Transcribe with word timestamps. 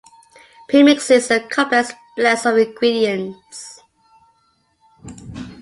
Premixes 0.67 1.29
are 1.29 1.47
complex 1.47 1.93
blends 2.15 2.43
of 2.47 2.57
ingredients. 2.57 3.81